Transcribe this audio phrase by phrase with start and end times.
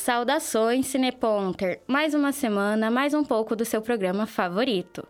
[0.00, 1.82] Saudações, Cineponter!
[1.86, 5.06] Mais uma semana, mais um pouco do seu programa favorito.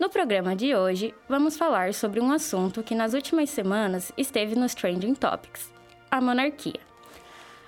[0.00, 4.74] No programa de hoje, vamos falar sobre um assunto que nas últimas semanas esteve nos
[4.74, 5.72] Trending Topics:
[6.10, 6.80] a monarquia.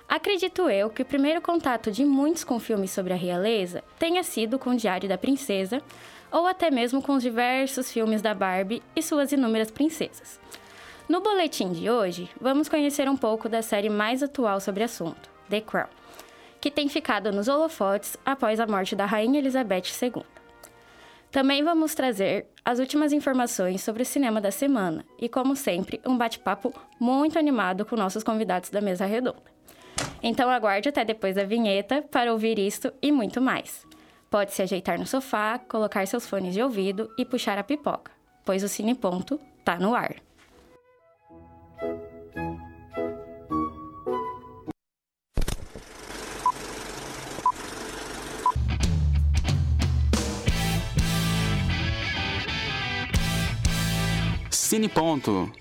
[0.05, 4.59] Acredito eu que o primeiro contato de muitos com filmes sobre a realeza tenha sido
[4.59, 5.81] com o Diário da Princesa,
[6.29, 10.41] ou até mesmo com os diversos filmes da Barbie e suas inúmeras princesas.
[11.07, 15.29] No boletim de hoje, vamos conhecer um pouco da série mais atual sobre o assunto,
[15.49, 15.87] The Crown
[16.65, 20.23] que tem ficado nos holofotes após a morte da Rainha Elizabeth II.
[21.29, 26.17] Também vamos trazer as últimas informações sobre o cinema da semana e, como sempre, um
[26.17, 29.43] bate-papo muito animado com nossos convidados da mesa redonda.
[30.23, 33.85] Então aguarde até depois da vinheta para ouvir isto e muito mais.
[34.27, 38.11] Pode se ajeitar no sofá, colocar seus fones de ouvido e puxar a pipoca,
[38.43, 40.24] pois o Cine Ponto tá no ar.
[54.65, 55.51] Cine Ponto.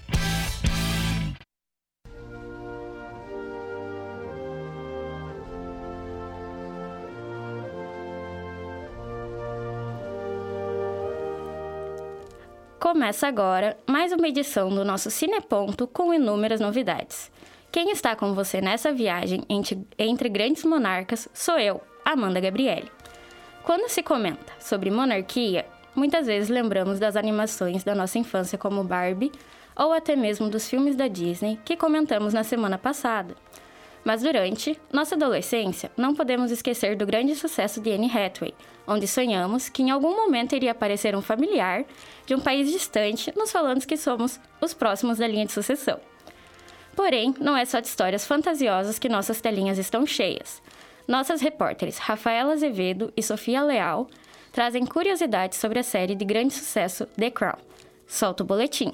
[12.81, 17.31] Começa agora mais uma edição do nosso Cineponto com inúmeras novidades.
[17.71, 22.91] Quem está com você nessa viagem entre, entre grandes monarcas sou eu, Amanda Gabriele.
[23.65, 29.33] Quando se comenta sobre monarquia, muitas vezes lembramos das animações da nossa infância como Barbie
[29.77, 33.35] ou até mesmo dos filmes da Disney que comentamos na semana passada.
[34.05, 38.55] Mas durante nossa adolescência, não podemos esquecer do grande sucesso de Anne Hathaway,
[38.87, 41.85] onde sonhamos que em algum momento iria aparecer um familiar
[42.27, 45.99] de um país distante nos falando que somos os próximos da linha de sucessão.
[46.95, 50.63] Porém, não é só de histórias fantasiosas que nossas telinhas estão cheias.
[51.09, 54.09] Nossas repórteres Rafaela Azevedo e Sofia Leal
[54.55, 57.59] trazem curiosidades sobre a série de grande sucesso The Crown.
[58.07, 58.93] Solta o boletim.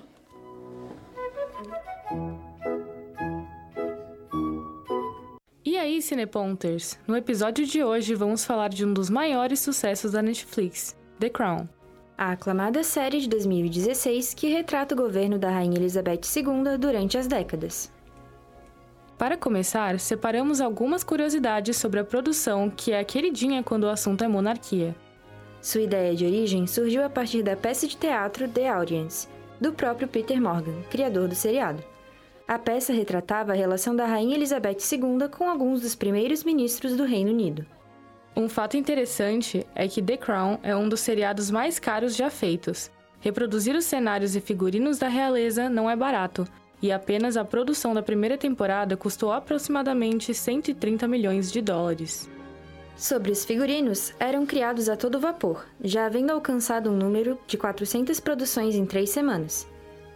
[5.62, 6.98] E aí, Cineponters?
[7.06, 11.68] No episódio de hoje vamos falar de um dos maiores sucessos da Netflix, The Crown.
[12.16, 17.26] A aclamada série de 2016 que retrata o governo da Rainha Elizabeth II durante as
[17.26, 17.92] décadas.
[19.18, 24.28] Para começar, separamos algumas curiosidades sobre a produção que é queridinha quando o assunto é
[24.28, 24.96] monarquia.
[25.62, 29.28] Sua ideia de origem surgiu a partir da peça de teatro The Audience,
[29.60, 31.84] do próprio Peter Morgan, criador do seriado.
[32.48, 37.04] A peça retratava a relação da Rainha Elizabeth II com alguns dos primeiros ministros do
[37.04, 37.66] Reino Unido.
[38.34, 42.90] Um fato interessante é que The Crown é um dos seriados mais caros já feitos.
[43.20, 46.46] Reproduzir os cenários e figurinos da realeza não é barato,
[46.80, 52.30] e apenas a produção da primeira temporada custou aproximadamente 130 milhões de dólares.
[52.96, 58.20] Sobre os figurinos, eram criados a todo vapor, já havendo alcançado um número de 400
[58.20, 59.66] produções em três semanas.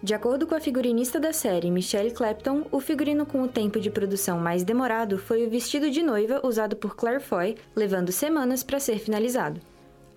[0.03, 3.89] De acordo com a figurinista da série, Michelle Clapton, o figurino com o tempo de
[3.89, 8.79] produção mais demorado foi o vestido de noiva usado por Claire Foy, levando semanas para
[8.79, 9.63] ser finalizado.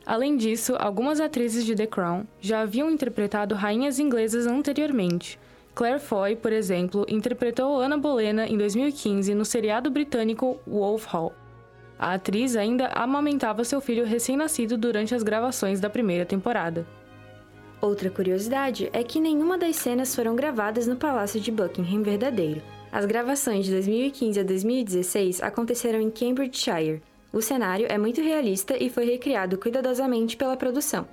[0.06, 5.40] Além disso, algumas atrizes de The Crown já haviam interpretado rainhas inglesas anteriormente.
[5.74, 11.34] Claire Foy, por exemplo, interpretou Ana Bolena em 2015 no seriado britânico Wolf Hall.
[12.00, 16.86] A atriz ainda amamentava seu filho recém-nascido durante as gravações da primeira temporada.
[17.82, 22.62] Outra curiosidade é que nenhuma das cenas foram gravadas no Palácio de Buckingham verdadeiro.
[22.92, 27.02] As gravações de 2015 a 2016 aconteceram em Cambridgeshire.
[27.32, 31.08] O cenário é muito realista e foi recriado cuidadosamente pela produção.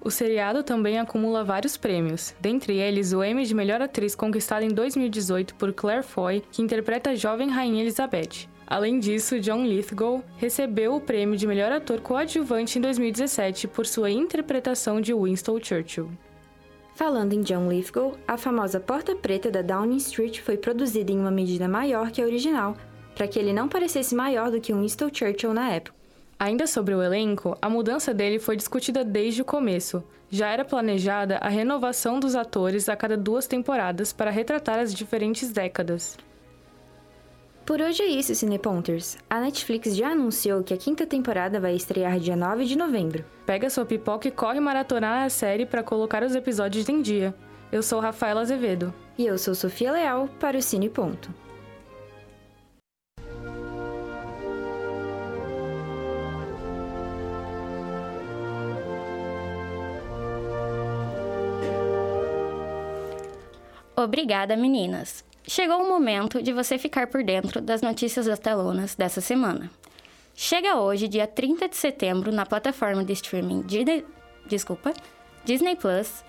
[0.00, 4.68] O seriado também acumula vários prêmios, dentre eles o Emmy de Melhor Atriz conquistado em
[4.68, 8.48] 2018 por Claire Foy, que interpreta a jovem Rainha Elizabeth.
[8.70, 14.10] Além disso, John Lithgow recebeu o prêmio de melhor ator coadjuvante em 2017 por sua
[14.10, 16.10] interpretação de Winston Churchill.
[16.94, 21.30] Falando em John Lithgow, a famosa Porta Preta da Downing Street foi produzida em uma
[21.30, 22.76] medida maior que a original,
[23.14, 25.96] para que ele não parecesse maior do que Winston Churchill na época.
[26.38, 30.04] Ainda sobre o elenco, a mudança dele foi discutida desde o começo.
[30.28, 35.50] Já era planejada a renovação dos atores a cada duas temporadas para retratar as diferentes
[35.50, 36.18] décadas.
[37.68, 39.18] Por hoje é isso, Cineponters.
[39.28, 43.26] A Netflix já anunciou que a quinta temporada vai estrear dia 9 de novembro.
[43.44, 47.34] Pega sua pipoca e corre maratonar a série para colocar os episódios em dia.
[47.70, 48.94] Eu sou Rafaela Azevedo.
[49.18, 51.28] E eu sou Sofia Leal para o Cine Ponto.
[63.94, 65.27] Obrigada, meninas!
[65.50, 69.70] Chegou o momento de você ficar por dentro das notícias das telonas dessa semana.
[70.34, 74.04] Chega hoje, dia 30 de setembro, na plataforma de streaming Disney,
[74.46, 74.92] desculpa,
[75.46, 76.22] Disney Plus,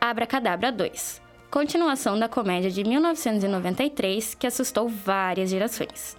[0.00, 1.20] Abracadabra 2,
[1.50, 6.16] continuação da comédia de 1993 que assustou várias gerações.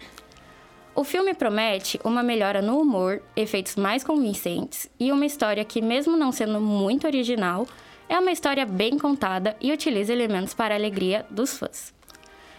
[0.93, 6.15] O filme promete uma melhora no humor, efeitos mais convincentes e uma história que, mesmo
[6.15, 7.65] não sendo muito original,
[8.07, 11.91] é uma história bem contada e utiliza elementos para a alegria dos fãs.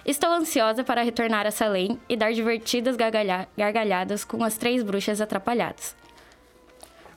[0.06, 5.18] Estou ansiosa para retornar a Salem e dar divertidas gargalha gargalhadas com as três bruxas
[5.18, 5.96] atrapalhadas.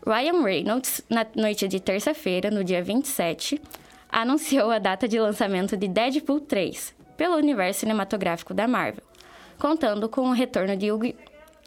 [0.06, 3.62] Ryan Reynolds, na noite de terça-feira, no dia 27,
[4.10, 9.04] anunciou a data de lançamento de Deadpool 3 pelo universo cinematográfico da Marvel,
[9.60, 11.14] contando com o retorno de Hugh,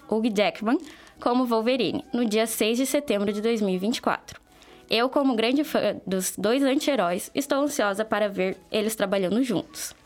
[0.09, 0.79] Hugh Jackman
[1.21, 4.41] como Wolverine no dia 6 de setembro de 2024.
[4.89, 10.00] Eu, como grande fã dos dois anti-heróis, estou ansiosa para ver eles trabalhando juntos.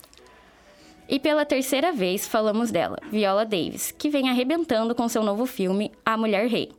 [1.08, 5.92] E pela terceira vez falamos dela, Viola Davis, que vem arrebentando com seu novo filme
[6.04, 6.70] A Mulher Rei.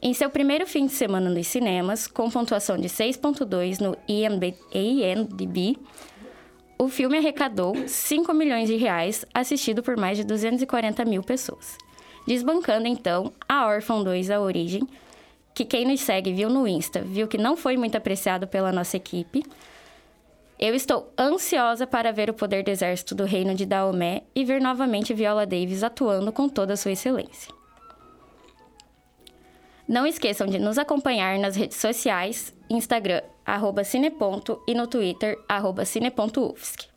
[0.00, 3.96] Em seu primeiro fim de semana nos cinemas, com pontuação de 6.2 no
[4.72, 5.76] IMDb,
[6.78, 11.78] o filme arrecadou 5 milhões de reais, assistido por mais de 240 mil pessoas.
[12.26, 14.82] Desbancando então A Órfão 2 A Origem,
[15.54, 18.96] que quem nos segue viu no Insta, viu que não foi muito apreciado pela nossa
[18.96, 19.44] equipe,
[20.68, 24.60] eu estou ansiosa para ver o poder do exército do reino de Daomé e ver
[24.60, 27.52] novamente Viola Davis atuando com toda a sua excelência.
[29.88, 35.84] Não esqueçam de nos acompanhar nas redes sociais, Instagram, arroba cineponto, e no Twitter, arroba
[35.84, 36.88] cine.ufsc.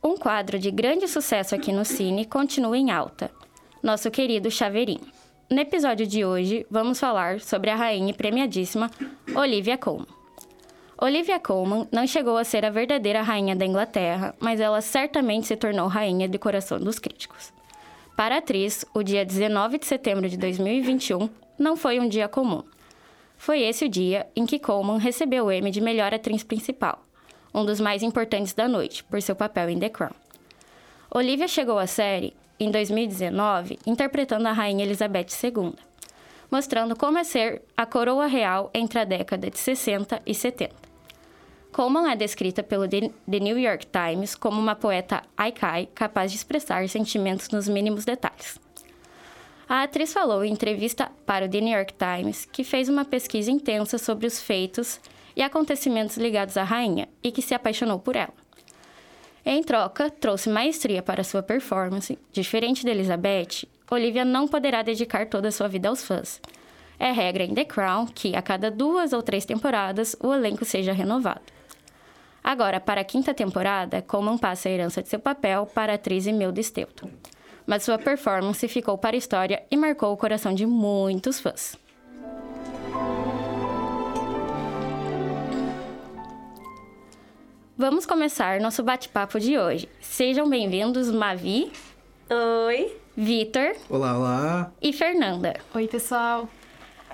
[0.00, 3.32] Um quadro de grande sucesso aqui no Cine continua em alta.
[3.82, 5.19] Nosso querido Chaveirinho.
[5.52, 8.88] No episódio de hoje, vamos falar sobre a rainha premiadíssima
[9.34, 10.06] Olivia Colman.
[10.96, 15.56] Olivia Colman não chegou a ser a verdadeira rainha da Inglaterra, mas ela certamente se
[15.56, 17.52] tornou rainha de coração dos críticos.
[18.16, 22.62] Para a atriz, o dia 19 de setembro de 2021 não foi um dia comum.
[23.36, 27.04] Foi esse o dia em que Colman recebeu o Emmy de melhor atriz principal,
[27.52, 30.14] um dos mais importantes da noite, por seu papel em The Crown.
[31.12, 35.72] Olivia chegou à série em 2019, interpretando a Rainha Elizabeth II,
[36.50, 40.74] mostrando como é ser a coroa real entre a década de 60 e 70.
[41.72, 46.86] Coleman é descrita pelo The New York Times como uma poeta haikai capaz de expressar
[46.88, 48.58] sentimentos nos mínimos detalhes.
[49.68, 53.52] A atriz falou em entrevista para o The New York Times que fez uma pesquisa
[53.52, 55.00] intensa sobre os feitos
[55.36, 58.34] e acontecimentos ligados à rainha e que se apaixonou por ela.
[59.44, 62.18] Em troca, trouxe maestria para sua performance.
[62.32, 66.40] Diferente de Elizabeth, Olivia não poderá dedicar toda a sua vida aos fãs.
[66.98, 70.92] É regra em The Crown que, a cada duas ou três temporadas, o elenco seja
[70.92, 71.40] renovado.
[72.44, 76.26] Agora, para a quinta temporada, Coleman passa a herança de seu papel para a atriz
[76.26, 77.10] Imelda Steuton.
[77.66, 81.76] Mas sua performance ficou para a história e marcou o coração de muitos fãs.
[87.80, 89.88] Vamos começar nosso bate-papo de hoje.
[90.02, 91.72] Sejam bem-vindos, Mavi.
[92.66, 92.94] Oi.
[93.16, 93.72] Vitor.
[93.88, 94.72] Olá, olá.
[94.82, 95.54] E Fernanda.
[95.74, 96.46] Oi, pessoal.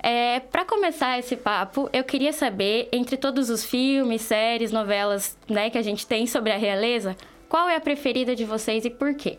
[0.03, 5.71] É, para começar esse papo, eu queria saber, entre todos os filmes, séries, novelas né,
[5.71, 7.17] que a gente tem sobre a realeza,
[7.49, 9.37] qual é a preferida de vocês e por quê?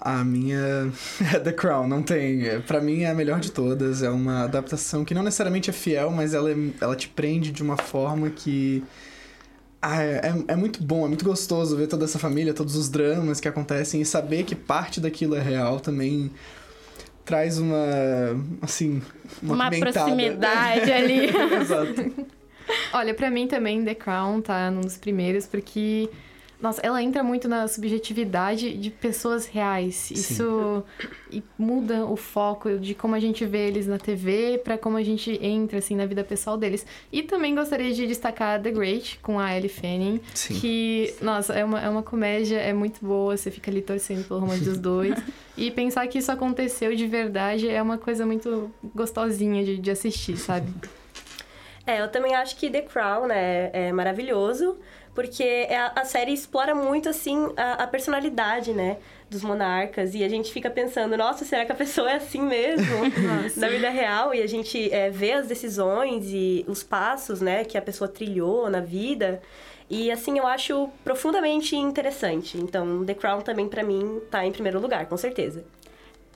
[0.00, 0.90] A minha
[1.34, 2.62] é The Crown, não tem.
[2.62, 4.02] Para mim é a melhor de todas.
[4.02, 7.62] É uma adaptação que não necessariamente é fiel, mas ela, é, ela te prende de
[7.62, 8.82] uma forma que
[9.88, 12.88] ah, é, é, é, muito bom, é muito gostoso ver toda essa família, todos os
[12.88, 16.30] dramas que acontecem e saber que parte daquilo é real também
[17.24, 17.76] traz uma,
[18.62, 19.02] assim,
[19.42, 21.26] uma, uma proximidade ali.
[21.60, 22.26] Exato.
[22.92, 26.08] Olha, para mim também The Crown tá num dos primeiros, porque
[26.60, 30.10] nossa, ela entra muito na subjetividade de pessoas reais.
[30.10, 30.82] Isso
[31.58, 35.38] muda o foco de como a gente vê eles na TV para como a gente
[35.44, 36.86] entra assim na vida pessoal deles.
[37.12, 40.54] E também gostaria de destacar The Great com a Ellie Fanning, Sim.
[40.58, 44.40] que, nossa, é uma, é uma comédia, é muito boa, você fica ali torcendo pelo
[44.40, 45.14] romance dos dois.
[45.58, 50.38] e pensar que isso aconteceu de verdade é uma coisa muito gostosinha de, de assistir,
[50.38, 50.72] sabe?
[51.86, 54.76] É, eu também acho que The Crown né, é maravilhoso
[55.16, 58.98] porque é a, a série explora muito, assim, a, a, personalidade, né?
[59.30, 60.14] Dos monarcas.
[60.14, 62.86] E a gente fica pensando, nossa, será que a pessoa é assim mesmo?
[63.56, 64.34] na vida real.
[64.34, 67.64] E a gente é, vê as decisões e os passos, né?
[67.64, 69.40] Que a pessoa trilhou na vida.
[69.88, 72.58] E, assim, eu acho profundamente interessante.
[72.58, 75.64] Então, The Crown também, para mim, tá em primeiro lugar, com certeza.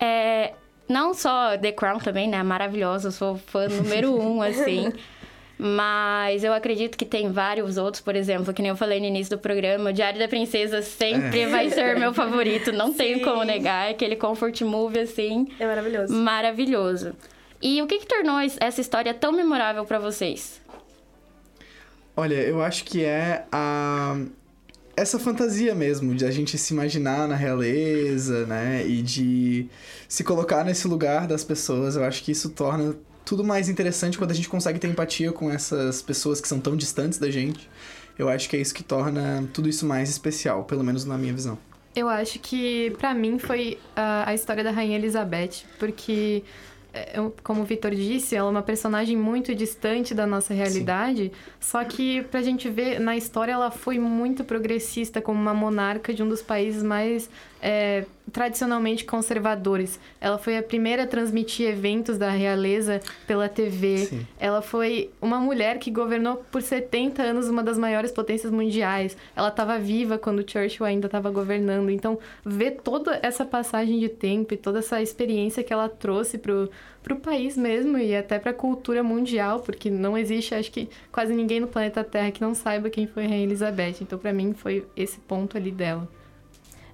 [0.01, 0.55] É...
[0.89, 2.43] Não só The Crown também, né?
[2.43, 4.91] Maravilhosa, eu sou fã número um, assim...
[5.63, 9.37] Mas eu acredito que tem vários outros, por exemplo, que nem eu falei no início
[9.37, 11.49] do programa, o Diário da Princesa sempre É.
[11.49, 13.25] vai ser meu favorito, não tenho Sim.
[13.25, 16.15] como negar, aquele comfort movie assim, É maravilhoso.
[16.15, 17.13] maravilhoso.
[17.61, 20.63] E o que que tornou es- essa história tão memorável pra vocês?
[22.17, 24.17] Olha, eu acho que é a
[24.97, 29.67] essa fantasia mesmo de a gente se imaginar na realeza, né, e de
[30.09, 31.97] se colocar nesse lugar das pessoas.
[31.97, 32.97] Eu acho que isso torna
[33.31, 36.75] tudo mais interessante quando a gente consegue ter empatia com essas pessoas que são tão
[36.75, 37.71] distantes da gente.
[38.19, 41.33] Eu acho que é isso que torna tudo isso mais especial, pelo menos na minha
[41.33, 41.57] visão.
[41.95, 46.43] Eu acho que, pra mim, foi a, a história da Rainha Elizabeth, porque,
[46.93, 51.85] é, como o Vitor disse, ela é uma personagem muito distante da nossa realidade, só
[51.85, 56.29] que, pra gente ver, na história, ela foi muito progressista como uma monarca de um
[56.29, 57.31] dos países mais
[57.63, 59.99] é, tradicionalmente conservadores.
[60.21, 64.07] Ela foi a primeira a transmitir eventos da realeza pela TV.
[64.07, 64.27] Sim.
[64.39, 69.17] Ela foi uma mulher que governou por 70 anos uma das maiores potências mundiais.
[69.35, 71.91] Ela estava viva quando Churchill ainda estava governando.
[71.91, 76.71] Então, ver toda essa passagem de tempo e toda essa experiência que ela trouxe pro,
[77.03, 81.61] pro país mesmo e até pra cultura mundial, porque não existe, acho que quase ninguém
[81.61, 83.97] no planeta Terra que não saiba quem foi a Rainha Elizabeth.
[84.01, 86.09] Então, pra mim, foi esse ponto ali dela.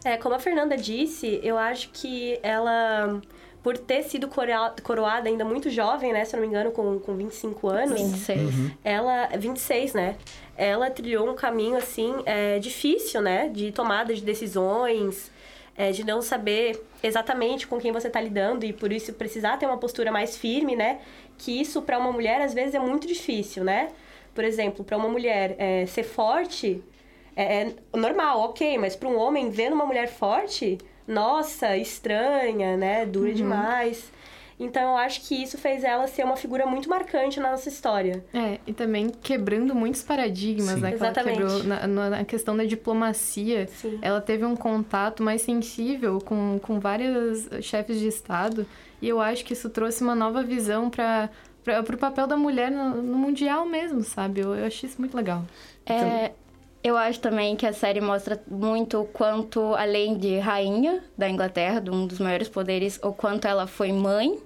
[0.07, 3.21] É, como a Fernanda disse, eu acho que ela,
[3.61, 6.25] por ter sido coroa- coroada ainda muito jovem, né?
[6.25, 8.01] Se eu não me engano, com, com 25 anos.
[8.01, 8.41] 26.
[8.85, 10.17] Ela, 26, né?
[10.57, 13.49] Ela trilhou um caminho, assim, é, difícil, né?
[13.49, 15.29] De tomada de decisões,
[15.77, 19.67] é, de não saber exatamente com quem você tá lidando e por isso precisar ter
[19.67, 21.01] uma postura mais firme, né?
[21.37, 23.89] Que isso, para uma mulher, às vezes é muito difícil, né?
[24.33, 26.81] Por exemplo, para uma mulher é, ser forte
[27.37, 33.07] é, é normal, ok, mas para um homem vendo uma mulher forte, nossa, estranha, né?
[33.07, 34.11] Dura demais.
[34.59, 38.25] Então eu acho que isso fez ela ser uma figura muito marcante na nossa história.
[38.33, 40.81] É, e também quebrando muitos paradigmas, Sim.
[40.81, 40.93] né?
[40.93, 41.39] Que ela Exatamente.
[41.39, 43.67] quebrou na, na- questão da diplomacia.
[43.67, 43.99] Sim.
[44.01, 48.67] Ela teve um contato mais sensível com, com vários chefes de Estado.
[49.03, 51.31] E eu acho que isso trouxe uma nova visão para
[51.93, 54.41] o papel da mulher no, no mundial mesmo, sabe?
[54.41, 55.45] Eu, eu achei isso muito legal.
[55.85, 56.33] É,
[56.87, 61.81] eu acho também que a série mostra muito o quanto, além de rainha da Inglaterra,
[61.81, 64.39] de um dos maiores poderes, o quanto ela foi mãe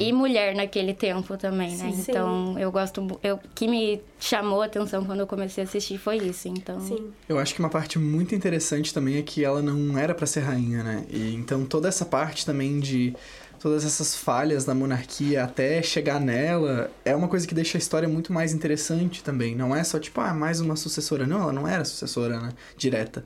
[0.00, 1.92] e mulher naquele tempo também, né?
[1.92, 2.10] Sim, sim.
[2.10, 3.06] Então, eu gosto...
[3.22, 6.80] Eu, o que me chamou a atenção quando eu comecei a assistir foi isso, então...
[6.80, 7.12] Sim.
[7.28, 10.40] Eu acho que uma parte muito interessante também é que ela não era pra ser
[10.40, 11.06] rainha, né?
[11.08, 13.14] E então toda essa parte também de
[13.60, 18.08] todas essas falhas da monarquia até chegar nela é uma coisa que deixa a história
[18.08, 19.54] muito mais interessante também.
[19.54, 21.26] Não é só tipo, ah, mais uma sucessora.
[21.26, 22.48] Não, ela não era sucessora, né?
[22.76, 23.24] Direta.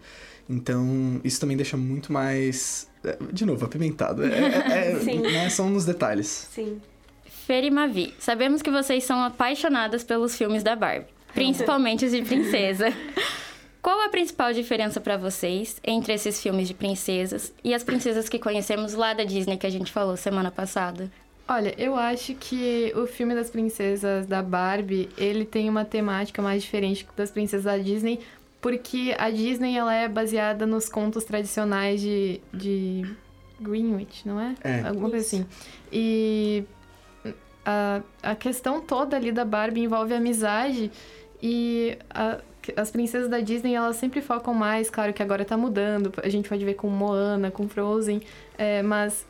[0.51, 2.87] Então, isso também deixa muito mais.
[3.05, 4.23] é, De novo, apimentado.
[4.25, 5.21] É, é- é- Sim.
[5.21, 5.49] né?
[5.49, 6.49] São nos detalhes.
[6.53, 6.81] Sim.
[7.47, 12.23] Fer e Mavi, sabemos que vocês são apaixonadas pelos filmes da Barbie, principalmente os de
[12.23, 12.87] princesa.
[13.85, 18.39] Qual a principal diferença pra vocês entre esses filmes de princesas e as princesas que
[18.39, 21.13] conhecemos lá da Disney que a gente falou semana passada?
[21.47, 26.63] Olha, eu acho que o filme das princesas da Barbie, ele tem uma temática mais
[26.63, 28.21] diferente das princesas da Disney,
[28.59, 33.05] porque a Disney ela é baseada nos contos tradicionais de, de
[33.61, 34.55] Greenwich, não é?
[34.65, 34.81] É.
[34.81, 35.47] Alguma coisa assim.
[35.93, 36.65] E
[37.67, 40.91] a, a questão toda ali da Barbie envolve amizade
[41.43, 42.39] e a-
[42.77, 46.49] as princesas da Disney, elas sempre focam mais, claro que agora tá mudando, a gente
[46.49, 48.23] pode ver com Moana, com Frozen,
[48.57, 49.27] é, mas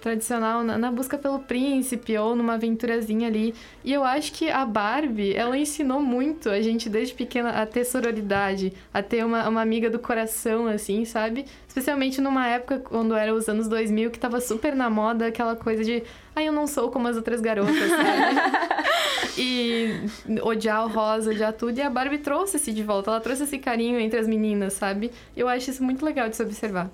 [0.00, 3.54] tradicional na, na busca pelo príncipe ou numa aventurazinha ali.
[3.84, 7.84] E eu acho que a Barbie, ela ensinou muito a gente desde pequena a ter
[7.84, 11.44] sororidade, a ter uma, uma amiga do coração, assim, sabe?
[11.66, 15.84] Especialmente numa época quando era os anos 2000, que tava super na moda aquela coisa
[15.84, 16.02] de,
[16.34, 18.88] ai, eu não sou como as outras garotas, sabe?
[19.38, 20.00] e
[20.42, 21.78] odiar o rosa, odiar tudo.
[21.78, 25.10] E a Barbie trouxe esse de volta, ela trouxe esse carinho entre as meninas, sabe?
[25.36, 26.90] Eu acho isso muito legal de se observar.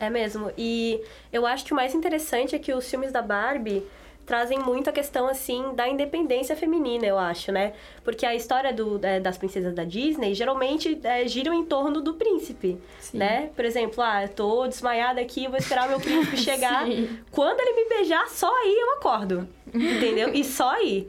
[0.00, 0.52] É mesmo.
[0.56, 1.00] E
[1.32, 3.84] eu acho que o mais interessante é que os filmes da Barbie
[4.28, 7.72] trazem muito a questão, assim, da independência feminina, eu acho, né?
[8.04, 12.12] Porque a história do, é, das princesas da Disney geralmente é, giram em torno do
[12.12, 13.16] príncipe, Sim.
[13.16, 13.48] né?
[13.56, 16.84] Por exemplo, ah, eu tô desmaiada aqui, vou esperar o meu príncipe chegar.
[16.84, 17.18] Sim.
[17.30, 19.48] Quando ele me beijar, só aí eu acordo.
[19.74, 20.28] Entendeu?
[20.34, 21.08] E só aí.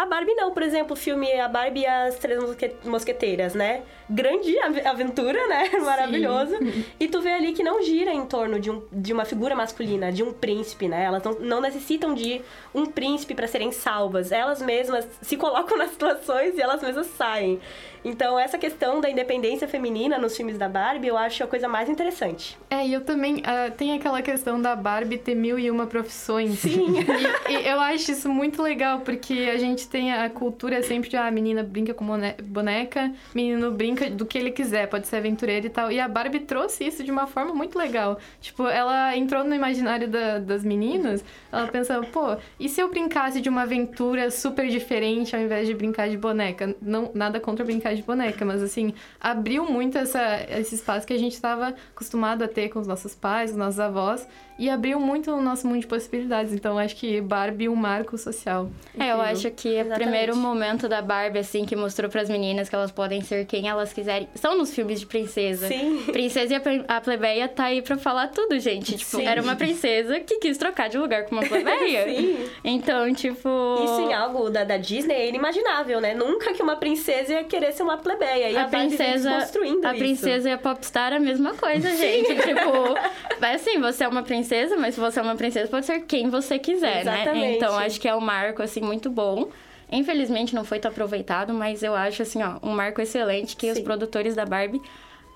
[0.00, 3.82] A Barbie não, por exemplo, o filme A Barbie e as Três Mosque- Mosqueteiras, né?
[4.08, 5.68] Grande ave- aventura, né?
[5.84, 6.54] Maravilhoso.
[6.98, 10.10] E tu vê ali que não gira em torno de, um, de uma figura masculina,
[10.10, 11.04] de um príncipe, né?
[11.04, 12.40] Elas não, não necessitam de
[12.74, 14.32] um príncipe para serem salvas.
[14.32, 17.60] Elas mesmas se colocam nas situações e elas mesmas saem.
[18.04, 21.88] Então, essa questão da independência feminina nos filmes da Barbie, eu acho a coisa mais
[21.88, 22.58] interessante.
[22.70, 23.42] É, e eu também.
[23.44, 26.58] ah, tem aquela questão da Barbie ter mil e uma profissões.
[26.60, 26.80] Sim.
[27.48, 31.16] E, e eu acho isso muito legal, porque a gente tem a cultura sempre de
[31.16, 32.06] ah, a menina brinca com
[32.44, 35.90] boneca, menino brinca do que ele quiser, pode ser aventureiro e tal.
[35.90, 38.18] E a Barbie trouxe isso de uma forma muito legal.
[38.40, 43.40] Tipo, ela entrou no imaginário da, das meninas, ela pensando, pô, e se eu brincasse
[43.40, 46.74] de uma aventura super diferente ao invés de brincar de boneca?
[46.80, 51.18] Não, nada contra brincar de boneca, mas assim, abriu muito essa, esse espaço que a
[51.18, 54.26] gente estava acostumado a ter com os nossos pais, os nossos avós,
[54.60, 56.52] e abriu muito o nosso mundo de possibilidades.
[56.52, 58.70] Então, acho que Barbie é um marco social.
[58.94, 59.06] Incrível.
[59.06, 62.68] É, eu acho que o primeiro momento da Barbie, assim, que mostrou para as meninas
[62.68, 64.28] que elas podem ser quem elas quiserem.
[64.34, 65.66] São nos filmes de princesa.
[65.66, 66.04] Sim.
[66.12, 68.98] Princesa e a plebeia tá aí pra falar tudo, gente.
[68.98, 69.26] Tipo, Sim.
[69.26, 72.04] era uma princesa que quis trocar de lugar com uma plebeia.
[72.04, 72.50] Sim.
[72.62, 73.48] Então, tipo.
[73.82, 76.12] Isso em algo da, da Disney é inimaginável, né?
[76.14, 78.50] Nunca que uma princesa ia querer ser uma plebeia.
[78.50, 79.32] E a, a princesa.
[79.32, 79.98] Construindo a isso.
[79.98, 82.34] princesa e a popstar é a mesma coisa, gente.
[82.36, 86.00] tipo, é assim, você é uma princesa, mas se você é uma princesa, pode ser
[86.00, 87.22] quem você quiser, né?
[87.22, 87.40] Exatamente.
[87.40, 87.56] né?
[87.56, 89.48] Então, acho que é um marco, assim, muito bom.
[89.90, 93.72] Infelizmente, não foi tão aproveitado, mas eu acho, assim, ó, um marco excelente que Sim.
[93.72, 94.80] os produtores da Barbie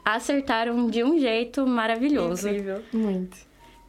[0.04, 2.48] acertaram de um jeito maravilhoso.
[2.48, 2.82] Incrível.
[2.92, 3.36] Muito.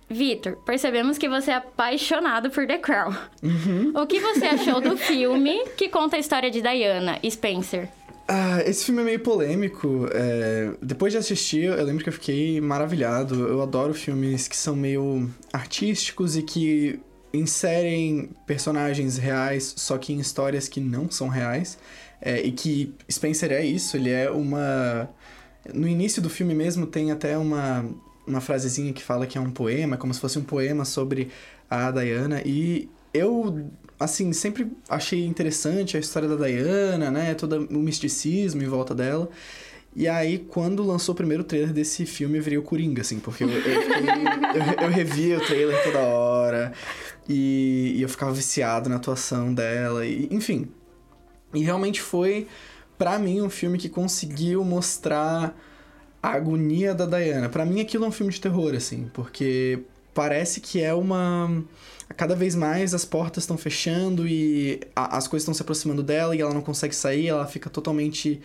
[0.07, 3.12] Vitor, percebemos que você é apaixonado por The Crown.
[3.41, 3.91] Uhum.
[3.95, 7.89] O que você achou do filme que conta a história de Diana e Spencer?
[8.27, 10.08] Ah, esse filme é meio polêmico.
[10.12, 10.74] É...
[10.82, 13.48] Depois de assistir, eu lembro que eu fiquei maravilhado.
[13.48, 17.00] Eu adoro filmes que são meio artísticos e que
[17.34, 21.77] inserem personagens reais, só que em histórias que não são reais.
[22.22, 25.10] É, e que Spencer é isso, ele é uma.
[25.74, 27.86] No início do filme mesmo tem até uma,
[28.25, 31.29] uma frasezinha que fala que é um poema, como se fosse um poema sobre
[31.70, 32.41] a Diana.
[32.46, 37.34] E eu, assim, sempre achei interessante a história da Diana, né?
[37.34, 39.29] Todo o misticismo em volta dela.
[39.96, 43.46] E aí, quando lançou o primeiro trailer desse filme, eu virei o Coringa, assim, porque
[43.46, 46.74] eu, eu, eu, eu revia o trailer toda hora
[47.29, 50.68] e, e, eu ficava viciado na atuação dela, e, enfim.
[51.53, 52.46] E realmente foi,
[52.98, 55.58] para mim, um filme que conseguiu mostrar
[56.22, 57.48] a agonia da Diana.
[57.48, 59.79] para mim, aquilo é um filme de terror, assim, porque
[60.16, 61.64] parece que é uma.
[62.18, 66.36] Cada vez mais as portas estão fechando e a, as coisas estão se aproximando dela
[66.36, 68.42] e ela não consegue sair, ela fica totalmente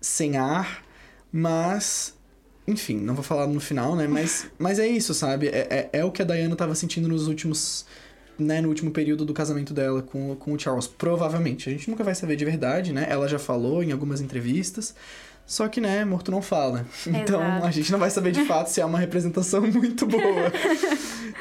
[0.00, 0.84] sem ar.
[1.30, 2.14] Mas,
[2.66, 4.06] enfim, não vou falar no final, né?
[4.06, 5.48] Mas, mas é isso, sabe?
[5.48, 7.84] É, é, é o que a Diana tava sentindo nos últimos.
[8.38, 10.86] Né, no último período do casamento dela com, com o Charles.
[10.86, 11.68] Provavelmente.
[11.68, 13.04] A gente nunca vai saber de verdade, né?
[13.10, 14.94] Ela já falou em algumas entrevistas.
[15.44, 16.86] Só que, né, morto não fala.
[17.06, 17.66] Então Exato.
[17.66, 20.52] a gente não vai saber de fato se é uma representação muito boa.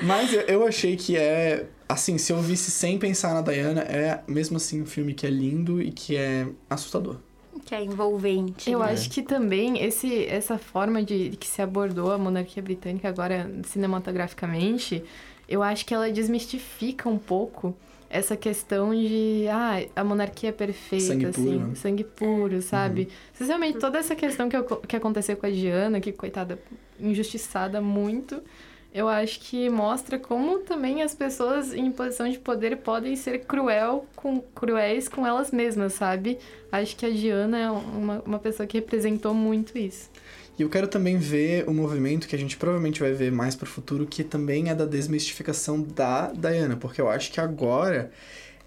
[0.01, 1.67] Mas eu, eu achei que é.
[1.89, 5.29] Assim, se eu visse sem pensar na Diana, é mesmo assim um filme que é
[5.29, 7.17] lindo e que é assustador
[7.67, 8.71] que é envolvente.
[8.71, 8.91] Eu né?
[8.91, 13.51] acho que também esse, essa forma de, de que se abordou a monarquia britânica agora
[13.65, 15.03] cinematograficamente,
[15.47, 17.75] eu acho que ela desmistifica um pouco
[18.09, 21.67] essa questão de ah, a monarquia é perfeita, sangue assim, puro.
[21.67, 21.75] Né?
[21.75, 23.01] sangue puro, sabe?
[23.01, 23.07] Uhum.
[23.33, 24.57] Especialmente toda essa questão que,
[24.87, 26.57] que aconteceu com a Diana, que, coitada,
[26.99, 28.41] injustiçada muito
[28.97, 34.07] eu acho que mostra como também as pessoas em posição de poder podem ser cruel
[34.15, 36.39] com, cruéis com elas mesmas, sabe?
[36.71, 40.09] Acho que a Diana é uma, uma pessoa que representou muito isso.
[40.57, 43.67] E eu quero também ver o movimento que a gente provavelmente vai ver mais pro
[43.67, 48.11] futuro, que também é da desmistificação da Diana, porque eu acho que agora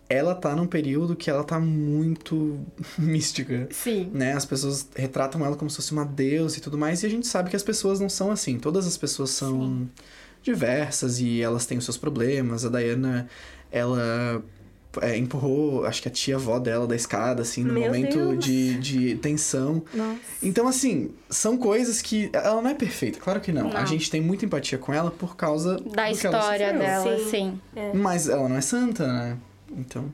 [0.09, 2.61] ela tá num período que ela tá muito
[2.97, 3.69] mística.
[3.71, 4.11] Sim.
[4.13, 4.35] Né?
[4.35, 7.27] As pessoas retratam ela como se fosse uma deusa e tudo mais, e a gente
[7.27, 8.59] sabe que as pessoas não são assim.
[8.59, 9.89] Todas as pessoas são Sim.
[10.43, 12.65] diversas e elas têm os seus problemas.
[12.65, 13.29] A Diana,
[13.71, 14.43] ela
[15.01, 19.15] é, empurrou, acho que a tia-avó dela da escada, assim, no Meu momento de, de
[19.17, 19.83] tensão.
[19.95, 20.19] Nossa.
[20.43, 22.31] Então, assim, são coisas que.
[22.33, 23.69] Ela não é perfeita, claro que não.
[23.69, 23.77] Não.
[23.77, 25.85] A gente tem muita empatia com ela por causa Da do
[26.19, 27.31] que ela história dela, Sim.
[27.31, 27.61] sim.
[27.77, 27.93] É.
[27.93, 29.37] Mas ela não é santa, né?
[29.71, 30.13] Então.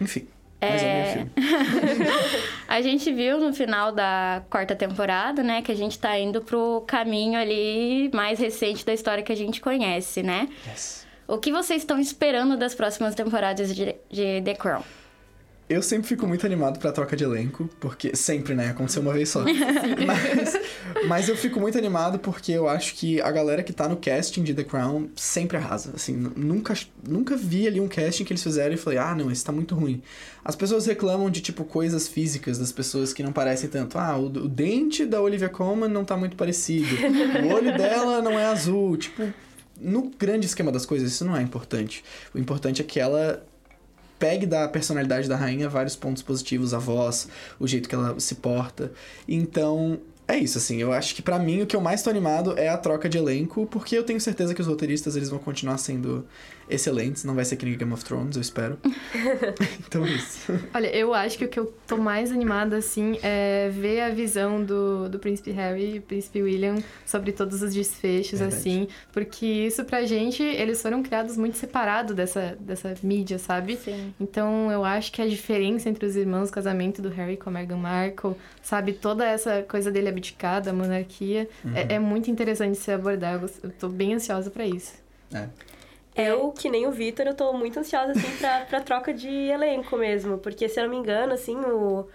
[0.00, 0.26] Enfim.
[0.60, 1.04] Mas é, É.
[1.04, 2.08] meu filme.
[2.66, 6.82] A gente viu no final da quarta temporada, né, que a gente tá indo pro
[6.86, 10.48] caminho ali mais recente da história que a gente conhece, né?
[10.68, 10.97] Yes.
[11.28, 14.82] O que vocês estão esperando das próximas temporadas de, de The Crown?
[15.68, 18.70] Eu sempre fico muito animado pra troca de elenco, porque sempre, né?
[18.70, 19.44] Aconteceu uma vez só.
[20.06, 20.58] mas,
[21.06, 24.42] mas eu fico muito animado porque eu acho que a galera que tá no casting
[24.42, 25.92] de The Crown sempre arrasa.
[25.94, 26.72] Assim, nunca,
[27.06, 29.74] nunca vi ali um casting que eles fizeram e falei, ah, não, esse tá muito
[29.74, 30.02] ruim.
[30.42, 33.98] As pessoas reclamam de, tipo, coisas físicas das pessoas que não parecem tanto.
[33.98, 36.88] Ah, o, o dente da Olivia Colman não tá muito parecido.
[37.44, 38.96] O olho dela não é azul.
[38.96, 39.30] Tipo,
[39.80, 42.04] no grande esquema das coisas, isso não é importante.
[42.34, 43.44] O importante é que ela
[44.18, 48.36] pegue da personalidade da rainha vários pontos positivos, a voz, o jeito que ela se
[48.36, 48.92] porta.
[49.28, 50.80] Então, é isso, assim.
[50.80, 53.16] Eu acho que pra mim o que eu mais tô animado é a troca de
[53.16, 56.26] elenco, porque eu tenho certeza que os roteiristas eles vão continuar sendo
[56.68, 57.24] excelentes.
[57.24, 58.78] Não vai ser que nem Game of Thrones, eu espero.
[59.86, 60.52] então é isso.
[60.74, 64.62] Olha, eu acho que o que eu tô mais animada, assim, é ver a visão
[64.62, 68.60] do, do Príncipe Harry e Príncipe William sobre todos os desfechos, Verdade.
[68.60, 68.88] assim.
[69.12, 73.76] Porque isso pra gente, eles foram criados muito separados dessa, dessa mídia, sabe?
[73.76, 74.12] Sim.
[74.20, 77.52] Então eu acho que a diferença entre os irmãos, o casamento do Harry com a
[77.52, 82.90] Meghan Markle, sabe, toda essa coisa dele abdicar da monarquia, é, é muito interessante se
[82.90, 83.40] abordar.
[83.62, 84.94] Eu tô bem ansiosa pra isso.
[85.32, 85.48] É.
[86.14, 89.96] Eu, que nem o Vitor, eu tô muito ansiosa, assim, pra, pra troca de elenco
[89.96, 90.36] mesmo.
[90.38, 92.08] Porque, se eu não me engano, assim, o,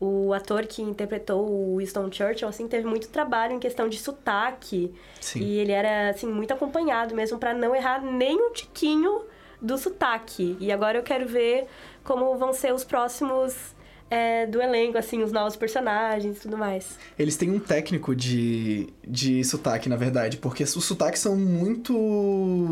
[0.00, 4.92] o ator que interpretou o Winston Churchill, assim, teve muito trabalho em questão de sotaque.
[5.20, 5.40] Sim.
[5.40, 9.22] E ele era, assim, muito acompanhado mesmo pra não errar nem um tiquinho
[9.62, 10.56] do sotaque.
[10.58, 11.66] E agora eu quero ver
[12.02, 13.73] como vão ser os próximos
[14.14, 16.96] é, do elenco, assim, os novos personagens e tudo mais.
[17.18, 21.92] Eles têm um técnico de, de sotaque, na verdade, porque os sotaques são muito.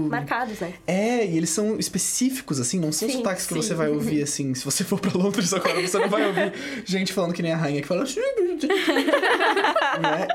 [0.09, 0.75] Marcados, né?
[0.87, 3.63] É, e eles são específicos, assim, não são Sim, sotaques que sim.
[3.63, 4.55] você vai ouvir, assim.
[4.55, 6.53] Se você for pra Londres agora, você não vai ouvir
[6.87, 8.05] gente falando que nem a rainha que fala.
[10.01, 10.29] né?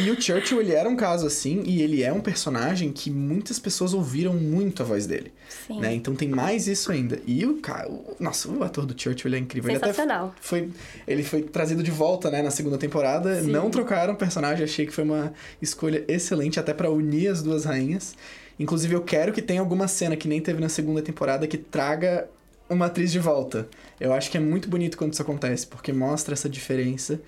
[0.00, 3.10] e, e o Churchill, ele era um caso assim, e ele é um personagem que
[3.10, 5.32] muitas pessoas ouviram muito a voz dele.
[5.66, 5.80] Sim.
[5.80, 5.94] Né?
[5.94, 7.20] Então tem mais isso ainda.
[7.26, 7.88] E o cara.
[7.90, 9.70] o- nossa, o ator do Churchill ele é incrível.
[9.70, 10.34] Ele até Sensacional.
[10.40, 10.70] foi,
[11.06, 13.42] ele foi trazido de volta, né, na segunda temporada.
[13.42, 13.50] Sim.
[13.50, 17.64] Não trocaram o personagem, achei que foi uma escolha excelente, até pra unir as duas
[17.64, 18.14] rainhas.
[18.58, 22.28] Inclusive, eu quero que tenha alguma cena que nem teve na segunda temporada que traga
[22.70, 23.68] uma atriz de volta.
[24.00, 27.20] Eu acho que é muito bonito quando isso acontece, porque mostra essa diferença.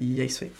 [0.00, 0.52] E é isso aí.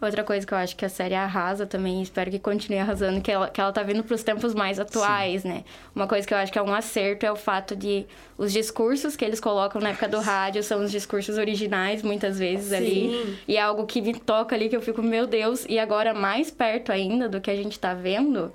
[0.00, 3.32] Outra coisa que eu acho que a série arrasa também, espero que continue arrasando, que
[3.32, 5.64] ela, que ela tá vindo pros tempos mais atuais, né?
[5.92, 9.16] Uma coisa que eu acho que é um acerto é o fato de os discursos
[9.16, 13.10] que eles colocam na época do rádio são os discursos originais, muitas vezes, ali.
[13.10, 13.36] Sim.
[13.48, 16.48] E é algo que me toca ali, que eu fico, meu Deus, e agora mais
[16.48, 18.52] perto ainda do que a gente tá vendo.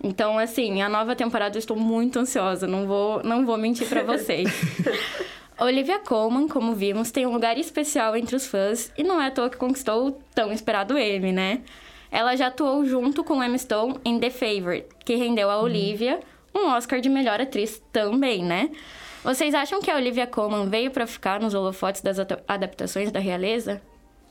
[0.00, 4.04] Então, assim, a nova temporada eu estou muito ansiosa, não vou, não vou mentir pra
[4.06, 4.48] vocês.
[5.58, 9.30] Olivia Colman, como vimos, tem um lugar especial entre os fãs e não é à
[9.30, 11.62] toa que conquistou o tão esperado Emmy, né?
[12.10, 16.20] Ela já atuou junto com Emma Stone em The Favourite, que rendeu a Olivia
[16.54, 18.70] um Oscar de melhor atriz também, né?
[19.22, 22.16] Vocês acham que a Olivia Colman veio pra ficar nos holofotes das
[22.46, 23.80] adaptações da realeza?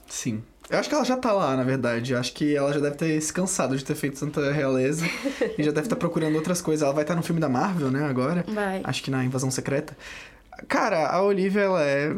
[0.07, 0.41] Sim.
[0.69, 2.13] Eu acho que ela já tá lá, na verdade.
[2.13, 5.05] Eu acho que ela já deve ter se cansado de ter feito tanta realeza
[5.57, 6.83] e já deve estar procurando outras coisas.
[6.83, 8.43] Ela vai estar no filme da Marvel, né, agora.
[8.47, 8.81] Vai.
[8.83, 9.95] Acho que na Invasão Secreta.
[10.67, 12.15] Cara, a Olivia, ela é.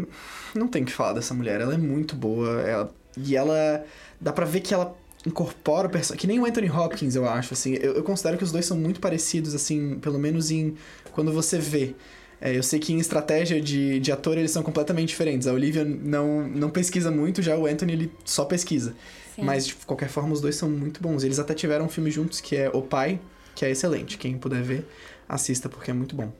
[0.56, 1.62] Não tem o que falar dessa mulher.
[1.62, 2.62] Ela é muito boa.
[2.62, 2.92] Ela...
[3.18, 3.84] E ela.
[4.20, 4.96] Dá pra ver que ela
[5.26, 6.20] incorpora o personagem.
[6.20, 7.76] Que nem o Anthony Hopkins, eu acho, assim.
[7.76, 10.76] Eu, eu considero que os dois são muito parecidos, assim, pelo menos em.
[11.12, 11.96] Quando você vê.
[12.40, 15.48] É, eu sei que em estratégia de, de ator eles são completamente diferentes.
[15.48, 18.96] A Olivia não, não pesquisa muito, já o Anthony ele só pesquisa.
[19.36, 19.44] Sim.
[19.44, 21.24] Mas, de qualquer forma, os dois são muito bons.
[21.24, 23.20] Eles até tiveram um filme juntos que é O Pai,
[23.56, 24.20] que é excelente.
[24.20, 24.88] Quem puder ver,
[25.28, 26.32] assista porque é muito bom.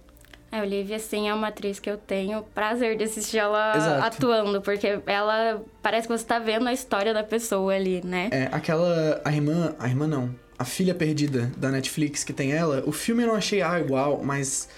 [0.52, 4.04] A Olivia, sim, é uma atriz que eu tenho prazer de assistir ela Exato.
[4.06, 8.30] atuando, porque ela parece que você tá vendo a história da pessoa ali, né?
[8.32, 9.22] É, aquela.
[9.26, 9.76] A irmã.
[9.78, 10.34] A irmã não.
[10.58, 12.82] A filha perdida da Netflix que tem ela.
[12.86, 14.70] O filme eu não achei ah, igual, mas.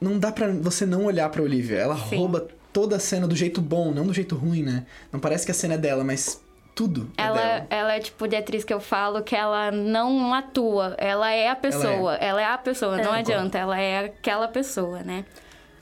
[0.00, 1.78] Não dá pra você não olhar pra Olivia.
[1.78, 2.16] Ela Sim.
[2.16, 4.84] rouba toda a cena do jeito bom, não do jeito ruim, né?
[5.12, 6.42] Não parece que a cena é dela, mas
[6.74, 7.66] tudo é Ela, dela.
[7.70, 11.56] ela é tipo de atriz que eu falo que ela não atua, ela é a
[11.56, 13.20] pessoa, ela é, a pessoa, não É.
[13.20, 15.24] adianta, ela é aquela pessoa, né?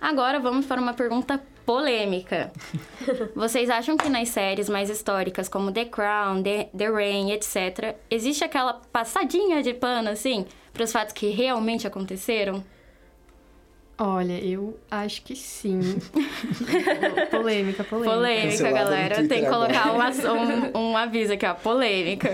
[0.00, 2.50] Agora vamos para uma pergunta polêmica.
[3.34, 8.42] Vocês acham que nas séries mais históricas, como The Crown, The, The Rain, etc., existe
[8.44, 12.64] aquela passadinha de pano, assim, para os fatos que realmente aconteceram?
[14.04, 15.78] Olha, eu acho que sim.
[17.30, 18.14] polêmica, polêmica.
[18.16, 19.14] Polêmica, galera.
[19.14, 21.54] Twitter Tem que colocar um, um, um aviso aqui, ó.
[21.54, 22.28] Polêmica.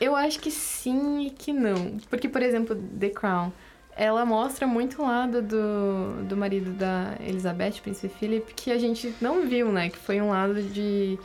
[0.00, 1.98] Eu acho que sim e que não.
[2.08, 3.52] Porque, por exemplo, The Crown,
[3.94, 9.14] ela mostra muito um lado do, do marido da Elizabeth, Príncipe Philip, que a gente
[9.20, 9.90] não viu, né?
[9.90, 11.18] Que foi um lado de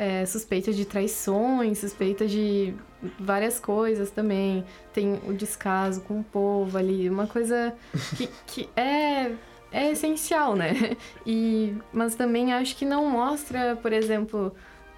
[0.00, 2.72] é, suspeitas de traições, suspeitas de
[3.18, 4.64] várias coisas também.
[4.94, 7.74] Tem o descaso com o povo ali, uma coisa
[8.16, 9.30] que, que é,
[9.70, 10.96] é essencial, né?
[11.26, 14.54] E, mas também acho que não mostra, por exemplo,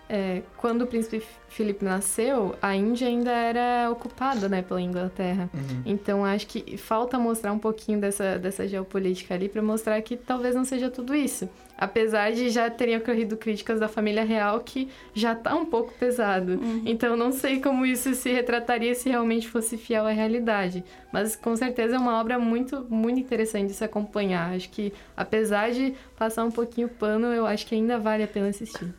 [0.09, 5.51] é, quando o príncipe Felipe nasceu, a Índia ainda era ocupada, né, pela Inglaterra.
[5.53, 5.83] Uhum.
[5.85, 10.55] Então acho que falta mostrar um pouquinho dessa, dessa geopolítica ali para mostrar que talvez
[10.55, 11.49] não seja tudo isso.
[11.83, 16.61] Apesar de já terem ocorrido críticas da família real que já tá um pouco pesado.
[16.87, 20.85] Então não sei como isso se retrataria se realmente fosse fiel à realidade.
[21.13, 24.55] Mas com certeza é uma obra muito, muito interessante de se acompanhar.
[24.55, 28.49] Acho que apesar de passar um pouquinho pano, eu acho que ainda vale a pena
[28.49, 28.95] assistir.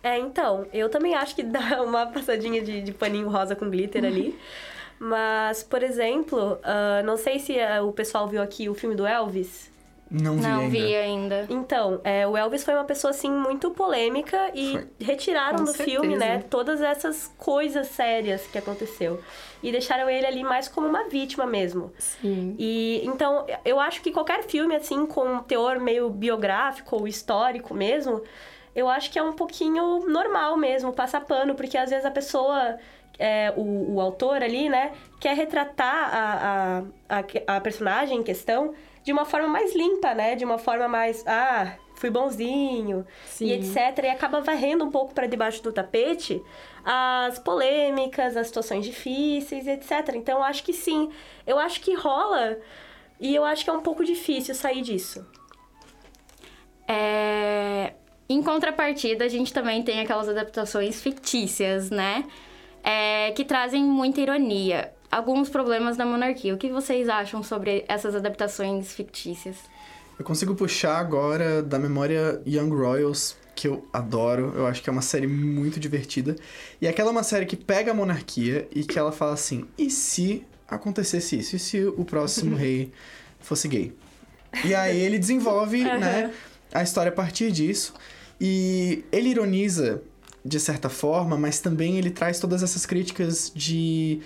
[0.00, 4.04] É, então, eu também acho que dá uma passadinha de, de paninho rosa com glitter
[4.04, 4.38] ali.
[5.00, 9.04] Mas, por exemplo, uh, não sei se uh, o pessoal viu aqui o filme do
[9.04, 9.70] Elvis.
[10.10, 10.70] Não vi Não ainda.
[10.70, 11.46] vi ainda.
[11.50, 14.86] Então, é, o Elvis foi uma pessoa, assim, muito polêmica e Foi.
[15.00, 15.90] retiraram Com do certeza.
[16.00, 19.20] filme, né, todas essas coisas sérias que aconteceu.
[19.62, 21.92] E deixaram ele ali mais como uma vítima mesmo.
[21.98, 22.54] Sim.
[22.58, 27.74] E então, eu acho que qualquer filme, assim, com um teor meio biográfico ou histórico
[27.74, 28.22] mesmo,
[28.76, 32.78] eu acho que é um pouquinho normal mesmo, passar pano, porque às vezes a pessoa.
[33.18, 38.74] é, o, o autor ali, né, quer retratar a, a, a, a personagem em questão
[39.06, 40.34] de uma forma mais limpa, né?
[40.34, 41.22] De uma forma mais.
[41.28, 43.46] Ah, fui bonzinho Sim.
[43.46, 44.02] e etc.
[44.02, 46.42] E acaba varrendo um pouco para debaixo do tapete
[46.84, 50.12] as polêmicas, as situações difíceis, etc.
[50.16, 51.08] Então, eu acho que sim.
[51.46, 52.58] Eu acho que rola
[53.20, 55.24] e eu acho que é um pouco difícil sair disso.
[56.88, 57.94] É,
[58.28, 62.24] Em contrapartida, a gente também tem aquelas adaptações fictícias, né?
[62.82, 64.92] É, Que trazem muita ironia.
[65.10, 66.54] Alguns problemas da monarquia.
[66.54, 69.56] O que vocês acham sobre essas adaptações fictícias?
[70.18, 74.52] Eu consigo puxar agora da memória Young Royals, que eu adoro.
[74.56, 76.36] Eu acho que é uma série muito divertida.
[76.80, 79.90] E aquela é uma série que pega a monarquia e que ela fala assim: e
[79.90, 81.56] se acontecesse isso?
[81.56, 82.92] E se o próximo rei
[83.40, 83.92] fosse gay?
[84.64, 86.32] E aí ele desenvolve, né,
[86.72, 87.92] a história a partir disso.
[88.40, 90.02] E ele ironiza
[90.44, 94.20] de certa forma, mas também ele traz todas essas críticas de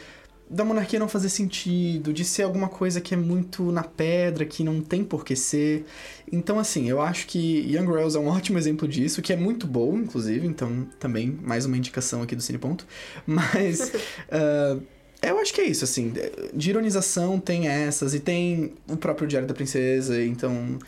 [0.51, 4.65] da monarquia não fazer sentido, de ser alguma coisa que é muito na pedra, que
[4.65, 5.87] não tem por que ser.
[6.31, 7.39] Então, assim, eu acho que
[7.73, 11.65] Young Royals é um ótimo exemplo disso, que é muito bom, inclusive, então também mais
[11.65, 12.85] uma indicação aqui do Cine Ponto.
[13.25, 13.93] Mas.
[14.31, 14.77] ah,
[15.23, 16.13] eu acho que é isso, assim.
[16.53, 20.79] De ironização tem essas, e tem o próprio Diário da Princesa, então.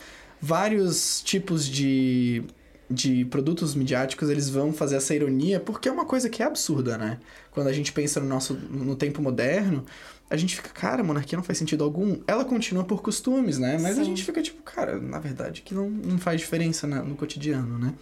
[0.45, 2.43] Vários tipos de,
[2.93, 6.97] de produtos midiáticos eles vão fazer essa ironia, porque é uma coisa que é absurda,
[6.97, 7.19] né?
[7.51, 9.85] Quando a gente pensa no nosso no tempo moderno,
[10.29, 12.19] a gente fica, cara, a monarquia não faz sentido algum.
[12.27, 13.77] Ela continua por costumes, né?
[13.79, 14.09] Mas a Sim.
[14.09, 17.93] gente fica tipo, cara, na verdade que não, não faz diferença na- no cotidiano, né?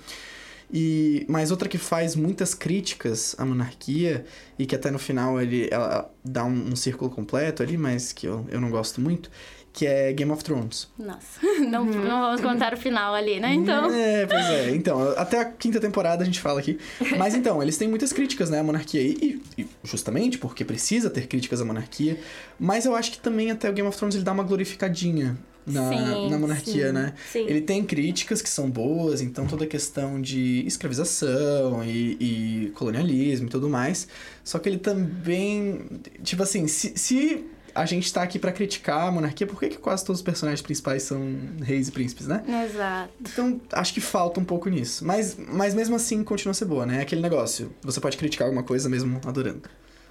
[0.73, 4.25] E, mas outra que faz muitas críticas à monarquia,
[4.57, 8.25] e que até no final ele, ela dá um, um círculo completo ali, mas que
[8.25, 9.29] eu, eu não gosto muito,
[9.73, 10.87] que é Game of Thrones.
[10.97, 13.53] Nossa, não, não vamos contar o final ali, né?
[13.53, 13.91] Então.
[13.91, 14.71] É, pois é.
[14.71, 16.77] Então, até a quinta temporada a gente fala aqui.
[17.17, 19.01] Mas então, eles têm muitas críticas, né, à monarquia.
[19.01, 22.19] E, e justamente porque precisa ter críticas à monarquia.
[22.59, 25.89] Mas eu acho que também até o Game of Thrones ele dá uma glorificadinha na,
[25.89, 26.93] Sim, na monarquia, sim.
[26.93, 27.13] né?
[27.31, 27.45] Sim.
[27.47, 33.47] Ele tem críticas que são boas, então toda a questão de escravização e, e colonialismo
[33.47, 34.07] e tudo mais.
[34.43, 35.85] Só que ele também.
[36.23, 39.77] Tipo assim, se, se a gente tá aqui pra criticar a monarquia, por que, que
[39.77, 41.21] quase todos os personagens principais são
[41.61, 42.43] reis e príncipes, né?
[42.65, 43.11] Exato.
[43.21, 45.05] Então, acho que falta um pouco nisso.
[45.05, 46.99] Mas, mas mesmo assim, continua a ser boa, né?
[46.99, 47.73] É aquele negócio.
[47.81, 49.63] Você pode criticar alguma coisa mesmo adorando.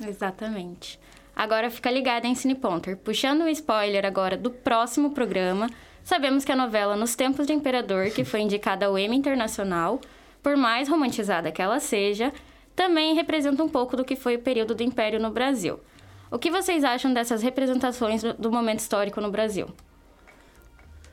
[0.06, 0.98] Exatamente.
[1.34, 2.96] Agora fica ligada em Cine Ponter.
[2.96, 5.68] Puxando um spoiler agora do próximo programa,
[6.04, 10.00] sabemos que a novela Nos Tempos de Imperador, que foi indicada ao Emmy Internacional,
[10.42, 12.32] por mais romantizada que ela seja,
[12.74, 15.80] também representa um pouco do que foi o período do Império no Brasil.
[16.30, 19.66] O que vocês acham dessas representações do- momento histórico no Brasil?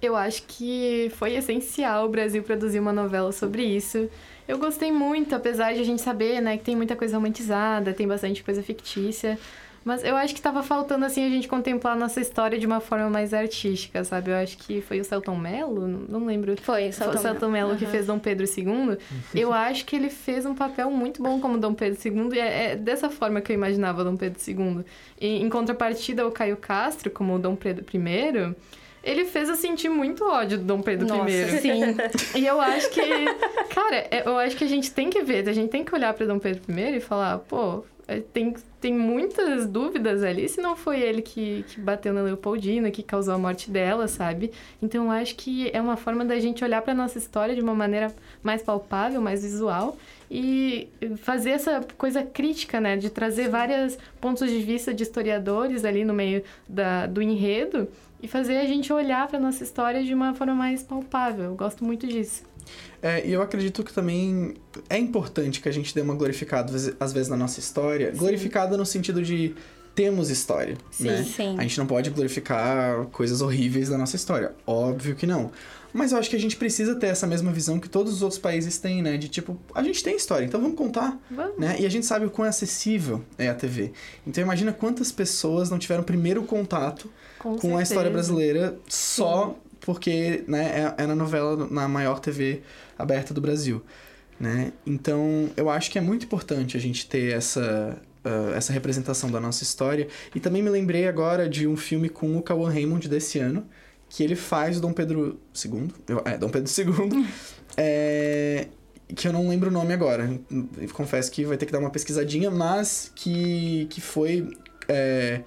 [0.02, 4.08] Eu acho que foi essencial o Brasil produzir uma novela sobre isso.
[4.48, 8.08] Eu gostei muito, apesar de a gente saber, né, que tem muita coisa romantizada, tem
[8.08, 9.40] bastante coisa fictícia.
[9.88, 12.82] Mas eu acho que tava faltando, assim, a gente contemplar a nossa história de uma
[12.82, 14.32] forma mais artística, sabe?
[14.32, 16.58] Eu acho que foi o Celton Mello, não não lembro.
[16.62, 18.98] Foi, Foi o Celton Mello que fez Dom Pedro II.
[19.34, 22.36] Eu acho que ele fez um papel muito bom como Dom Pedro II.
[22.36, 24.84] E é, é dessa forma que eu imaginava Dom Pedro II.
[25.22, 28.56] E, em contrapartida, o Caio Castro, como Dom Pedro I,
[29.08, 31.60] ele fez eu sentir muito ódio do Dom Pedro Nossa, I.
[31.62, 31.82] sim.
[32.36, 33.02] E eu acho que,
[33.74, 36.14] cara, é- eu acho que a gente tem que ver, a gente tem que olhar
[36.14, 40.76] para Dom Pedro I e falar, pô, é, tem, tem muitas dúvidas ali se não
[40.76, 44.52] foi ele que, que bateu na Leopoldina, que causou a morte dela, sabe?
[44.82, 47.76] Então eu acho que é uma forma da gente olhar para nossa história de uma
[47.76, 49.98] maneira mais palpável, mais visual
[50.30, 56.04] e fazer essa coisa crítica, né, de trazer vários pontos de vista de historiadores ali
[56.04, 57.88] no meio da, do enredo
[58.22, 61.46] e fazer a gente olhar para nossa história de uma forma mais palpável.
[61.46, 62.44] Eu gosto muito disso.
[63.02, 64.56] É, e eu acredito que também
[64.90, 68.12] é importante que a gente dê uma glorificada, às vezes- na nossa história.
[68.16, 69.56] Glorificada no sentido de
[69.96, 71.24] temos história, Sim, né?
[71.24, 71.56] sim.
[71.58, 74.54] A gente não pode glorificar coisas horríveis da nossa história.
[74.66, 75.52] Óbvio que não.
[75.94, 78.38] Mas eu acho que a gente precisa ter essa mesma visão que todos os outros
[78.40, 79.18] países têm, né?
[79.18, 81.58] De tipo, a gente tem história, então vamos contar, Vamos.
[81.58, 81.78] né?
[81.80, 83.92] E a gente sabe o quão acessível é a TV.
[84.28, 87.10] Então imagina quantas pessoas não tiveram primeiro contato
[87.56, 92.62] Com, com a história brasileira só porque né, é, é na novela, na maior TV
[92.98, 93.82] aberta do Brasil.
[94.40, 94.74] Né?
[94.86, 99.40] Então, eu acho que é muito importante a gente ter essa, uh, essa representação da
[99.40, 100.08] nossa história.
[100.36, 103.66] E também me lembrei agora de um filme com o Cauan Raymond desse ano,
[104.10, 105.88] que ele faz o Dom Pedro II.
[106.08, 107.26] Eu, é, Dom Pedro II.
[107.78, 108.68] é,
[109.16, 110.40] que eu não lembro o nome agora.
[110.94, 114.50] Confesso que vai ter que dar uma pesquisadinha, mas que, que foi.
[114.88, 115.42] É,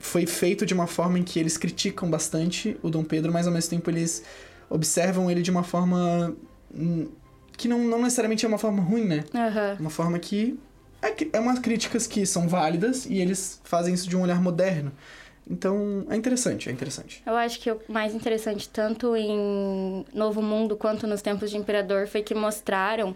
[0.00, 3.52] foi feito de uma forma em que eles criticam bastante o Dom Pedro, mas ao
[3.52, 4.24] mesmo tempo eles
[4.68, 6.34] observam ele de uma forma
[6.74, 7.06] hum,
[7.56, 9.24] que não, não necessariamente é uma forma ruim, né?
[9.34, 9.80] Uhum.
[9.80, 10.58] Uma forma que
[11.02, 14.90] é, é umas críticas que são válidas e eles fazem isso de um olhar moderno.
[15.48, 17.22] Então, é interessante, é interessante.
[17.26, 22.06] Eu acho que o mais interessante, tanto em Novo Mundo quanto nos Tempos de Imperador,
[22.06, 23.14] foi que mostraram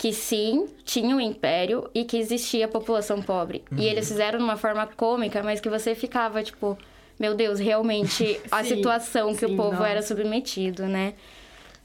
[0.00, 3.62] que sim, tinha um império e que existia população pobre.
[3.70, 3.76] Uhum.
[3.76, 6.78] E eles fizeram de uma forma cômica, mas que você ficava, tipo,
[7.18, 9.84] meu Deus, realmente a sim, situação que sim, o povo não.
[9.84, 11.12] era submetido, né?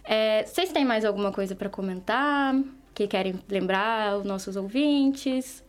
[0.02, 2.56] É, vocês têm mais alguma coisa para comentar?
[2.94, 5.62] Que querem lembrar os nossos ouvintes?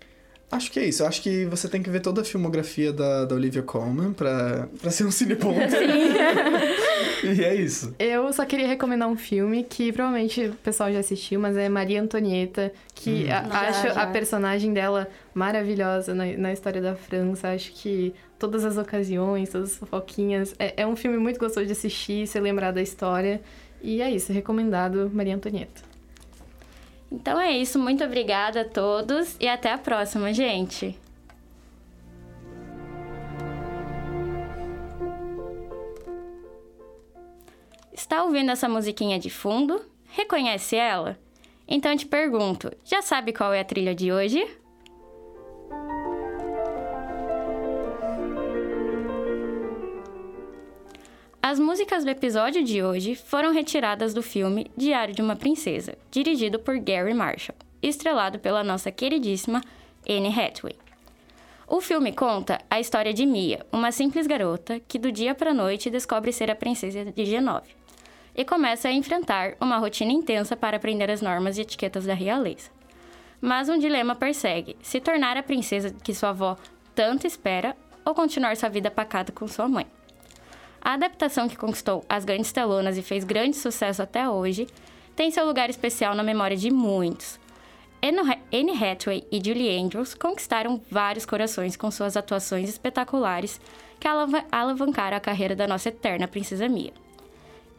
[0.50, 1.02] Acho que é isso.
[1.02, 4.68] Eu acho que você tem que ver toda a filmografia da, da Olivia Colman pra,
[4.80, 5.58] pra ser um cineponto.
[7.24, 7.94] e é isso.
[7.98, 12.00] Eu só queria recomendar um filme que provavelmente o pessoal já assistiu, mas é Maria
[12.00, 13.32] Antonieta, que hum.
[13.32, 14.02] a, acho já.
[14.02, 17.48] a personagem dela maravilhosa na, na história da França.
[17.48, 20.54] Acho que todas as ocasiões, todas as fofoquinhas.
[20.60, 23.40] É, é um filme muito gostoso de assistir, se lembrar da história.
[23.82, 25.95] E é isso, recomendado Maria Antonieta.
[27.10, 30.98] Então é isso, muito obrigada a todos e até a próxima, gente.
[37.92, 39.80] Está ouvindo essa musiquinha de fundo?
[40.08, 41.18] Reconhece ela?
[41.66, 44.46] Então te pergunto, já sabe qual é a trilha de hoje?
[51.48, 56.58] As músicas do episódio de hoje foram retiradas do filme Diário de uma Princesa, dirigido
[56.58, 59.60] por Gary Marshall, estrelado pela nossa queridíssima
[60.08, 60.74] Anne Hathaway.
[61.68, 65.88] O filme conta a história de Mia, uma simples garota que do dia para noite
[65.88, 67.76] descobre ser a princesa de Genove
[68.34, 72.70] e começa a enfrentar uma rotina intensa para aprender as normas e etiquetas da realeza.
[73.40, 76.56] Mas um dilema persegue: se tornar a princesa que sua avó
[76.92, 79.86] tanto espera ou continuar sua vida pacata com sua mãe.
[80.86, 84.68] A adaptação que conquistou as grandes telonas e fez grande sucesso até hoje
[85.16, 87.40] tem seu lugar especial na memória de muitos.
[88.00, 93.60] Anne Hathaway e Julie Andrews conquistaram vários corações com suas atuações espetaculares
[93.98, 94.06] que
[94.52, 96.92] alavancaram a carreira da nossa eterna princesa Mia.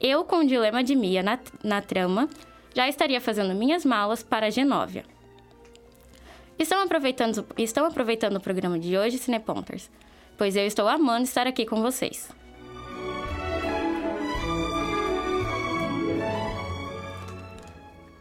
[0.02, 2.28] Eu, com o dilema de Mia na, na trama,
[2.76, 5.06] já estaria fazendo minhas malas para Genóvia.
[6.60, 9.90] Estão aproveitando, estão aproveitando o programa de hoje, Cineponters?
[10.38, 12.36] Pois eu estou amando estar aqui com vocês.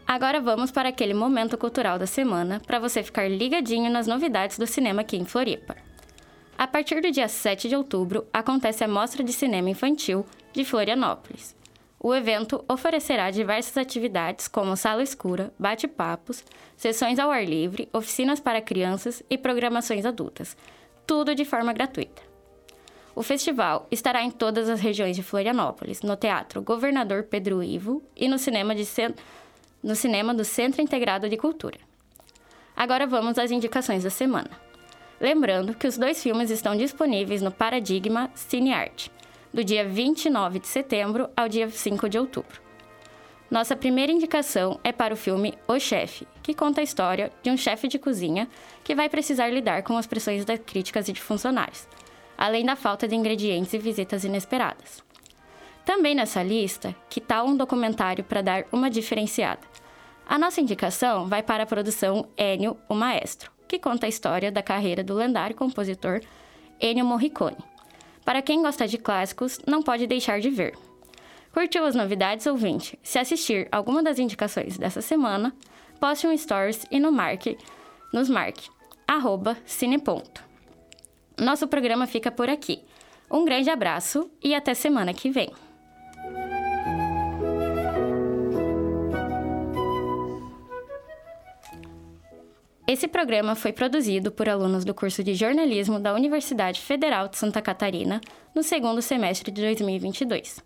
[0.07, 4.65] Agora vamos para aquele momento cultural da semana para você ficar ligadinho nas novidades do
[4.65, 5.75] cinema aqui em Floripa.
[6.57, 11.53] A partir do dia 7 de outubro acontece a Mostra de Cinema Infantil de Florianópolis.
[11.99, 16.41] O evento oferecerá diversas atividades como sala escura, bate-papos,
[16.77, 20.55] sessões ao ar livre, oficinas para crianças e programações adultas,
[21.05, 22.21] tudo de forma gratuita.
[23.13, 28.29] O festival estará em todas as regiões de Florianópolis, no Teatro Governador Pedro Ivo e
[28.29, 29.21] no cinema de Centro
[29.83, 31.77] no cinema do Centro Integrado de Cultura.
[32.75, 34.51] Agora vamos às indicações da semana.
[35.19, 39.11] Lembrando que os dois filmes estão disponíveis no Paradigma Cinearte,
[39.53, 42.61] do dia 29 de setembro ao dia 5 de outubro.
[43.49, 47.55] Nossa primeira indicação é para o filme O Chefe, que conta a história de um
[47.55, 48.47] chefe de cozinha
[48.83, 51.87] que vai precisar lidar com as pressões das críticas e de funcionários,
[52.37, 55.06] além da falta de ingredientes e visitas inesperadas.
[55.87, 59.61] Também nessa lista, que tal um documentário para dar uma diferenciada?
[60.27, 64.61] A nossa indicação vai para a produção Ennio, o Maestro, que conta a história da
[64.61, 66.19] carreira do lendário compositor
[66.77, 67.55] Ennio Morricone.
[68.25, 70.77] Para quem gosta de clássicos, não pode deixar de ver.
[71.53, 72.99] Curtiu as novidades, ouvinte?
[73.01, 75.55] Se assistir alguma das indicações dessa semana,
[76.01, 77.57] poste um stories e no marque,
[78.11, 78.69] nos marque,
[79.07, 80.43] arroba cineponto.
[81.39, 82.83] Nosso programa fica por aqui.
[83.31, 85.49] Um grande abraço e até semana que vem.
[92.89, 97.61] Esse programa foi produzido por alunos do curso de jornalismo da Universidade Federal de Santa
[97.61, 98.21] Catarina
[98.55, 100.63] no segundo semestre de 2022.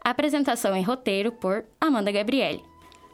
[0.00, 2.64] Apresentação e roteiro por Amanda Gabriele.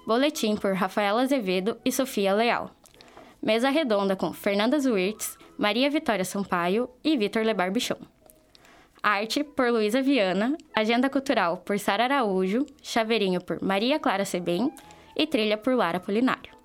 [0.07, 2.71] Boletim por Rafaela Azevedo e Sofia Leal.
[3.43, 7.99] Mesa redonda com Fernanda Zwirtz, Maria Vitória Sampaio e Vitor Lebar Bichon.
[9.03, 14.73] Arte por Luísa Viana, Agenda Cultural por Sara Araújo, Chaveirinho por Maria Clara Sebem
[15.17, 16.58] e Trilha por Lara Polinário.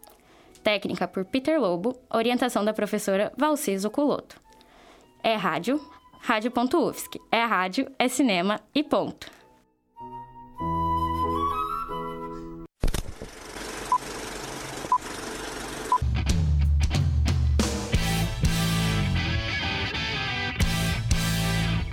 [0.64, 4.40] Técnica por Peter Lobo, orientação da professora Valciso Culoto.
[5.22, 5.80] É rádio,
[6.22, 7.20] rádio.ufsc.
[7.32, 9.32] É rádio, é cinema e ponto.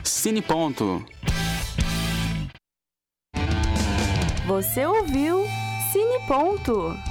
[0.04, 1.02] Cine Ponto.
[4.46, 5.46] Você ouviu
[5.90, 7.09] Cine Ponto.